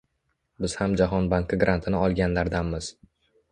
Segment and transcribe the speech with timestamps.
[0.65, 2.93] Biz ham Jahon banki grantini olganlardanmiz